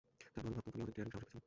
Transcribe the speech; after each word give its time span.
জানো, 0.33 0.37
আমি 0.43 0.49
ভাবতাম, 0.55 0.69
তুমি 0.73 0.83
অনেক 0.85 0.95
ডেয়ারিং, 0.97 1.11
সাহসী 1.13 1.25
একটা 1.25 1.29
ছেলে। 1.31 1.39